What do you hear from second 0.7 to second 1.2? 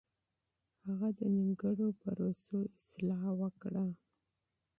هغه د